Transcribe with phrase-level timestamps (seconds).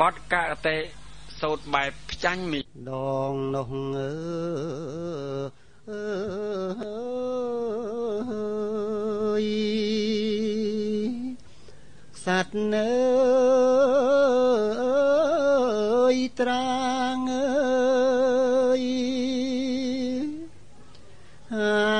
[0.00, 0.34] បត់ក
[0.66, 0.78] តេ
[1.40, 2.60] សោតបែបផ្ចាញ់មី
[2.90, 2.92] ដ
[3.30, 9.46] ងនោះអើយ
[12.24, 12.90] សត្វនៅ
[16.40, 16.70] ត្រា
[17.14, 21.90] ងអើ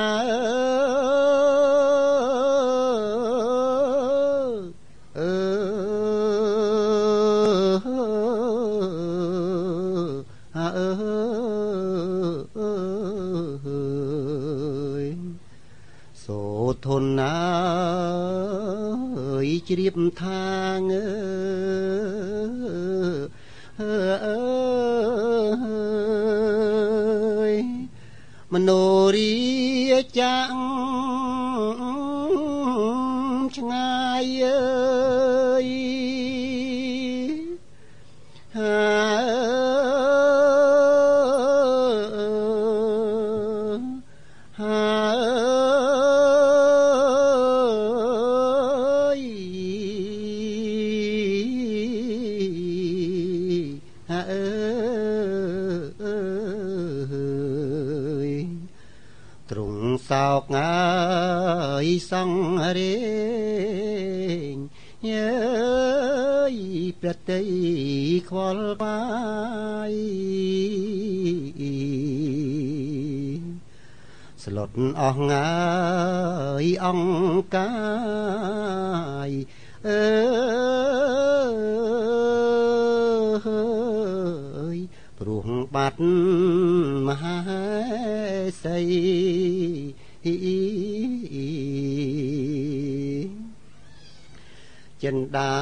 [19.67, 20.45] ជ្រាបថា
[20.77, 23.91] ងអើ
[27.51, 27.53] យ
[28.51, 28.69] មโน
[29.15, 29.33] រី
[30.17, 30.55] ចាក់
[33.55, 33.91] ឆ្ងា
[34.21, 34.60] យអើ
[62.11, 62.99] សង្រេ
[64.53, 64.55] ង
[65.09, 65.31] យើ
[66.51, 66.55] យ
[67.01, 67.41] ប្រតិ
[68.29, 69.01] ខ្វល់បា
[69.91, 69.93] យ
[74.43, 75.51] ស្លុតអស់ងា
[76.63, 77.73] យអង្កា
[79.27, 79.31] យ
[79.87, 80.11] អើ
[84.75, 84.77] យ
[85.17, 86.01] ព្រោះបាត់
[87.07, 87.39] មហា
[88.63, 88.79] សី
[95.03, 95.55] ចិនដា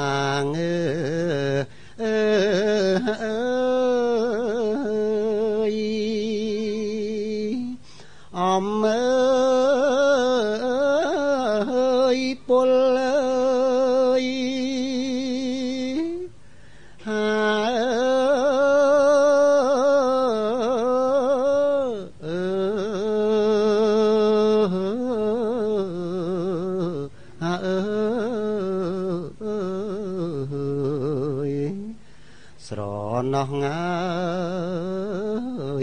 [33.33, 33.83] ណោះងា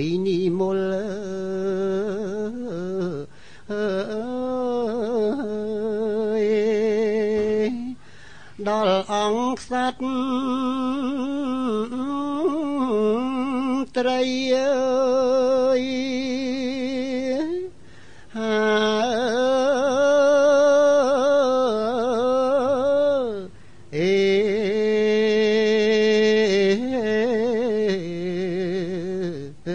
[0.01, 0.79] យនិមល
[8.69, 10.03] ដល់អង្គសត្វ
[13.97, 14.21] ត្រី
[14.55, 14.71] អើ
[15.81, 15.83] យ
[29.67, 29.75] ឧប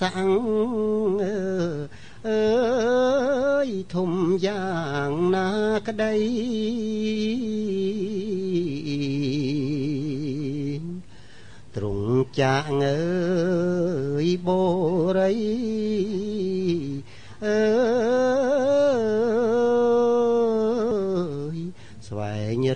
[0.00, 0.34] សង្ឃ
[2.28, 2.42] អើ
[3.66, 4.12] យធំ
[4.46, 4.68] យ៉ា
[5.10, 5.48] ងណា
[5.86, 6.16] ក្តី
[11.76, 12.98] ទ្រង់ចាក់អើ
[14.24, 14.48] យប
[15.18, 15.38] រិយ
[17.46, 17.58] អើ
[18.26, 18.27] យ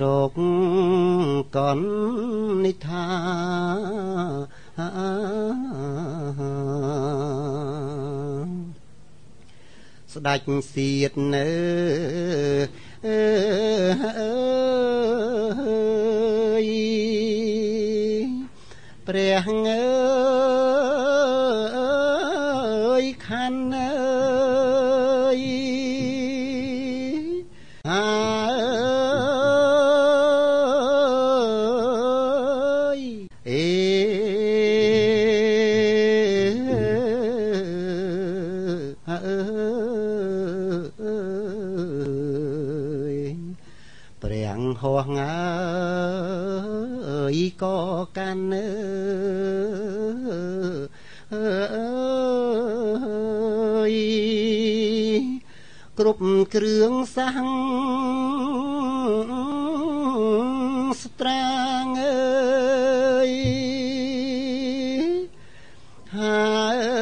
[0.03, 0.31] រក
[1.57, 1.81] កន
[2.65, 3.07] និថា
[10.13, 10.43] ស្ដាច់
[10.73, 11.49] សៀតនៅ
[13.07, 13.19] អើ
[16.65, 16.67] យ
[19.07, 19.85] ព្រះងើ
[23.03, 23.29] យខ
[44.59, 47.79] ណ្ឌក៏
[48.17, 48.44] កាន់
[51.35, 53.94] អើយ
[55.99, 56.25] គ្រប់
[56.55, 57.49] គ្រឿងសាំង
[61.03, 61.47] ស្ត្រា
[61.83, 62.83] ងអើ
[63.29, 63.31] យ
[66.15, 66.31] ទើ
[67.00, 67.01] ប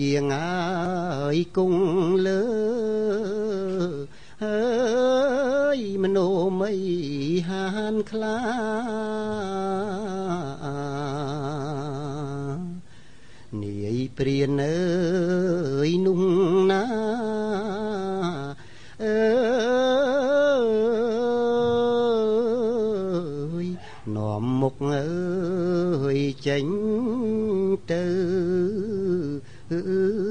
[0.00, 1.82] យាងអើយគង់
[2.26, 2.42] លើ
[4.44, 4.58] អើ
[5.78, 6.28] យមនោ
[6.60, 6.80] ម័យ
[7.48, 8.38] ហានខ្លា
[13.62, 14.78] នាយព្រានអើ
[15.88, 16.22] យនោះ
[16.70, 16.84] ណា
[19.04, 19.58] អើ
[23.64, 23.66] យ
[24.16, 25.06] នាំមុខអើ
[26.16, 26.66] យចេញ
[27.90, 28.04] ទៅ
[29.70, 30.27] Uh, uh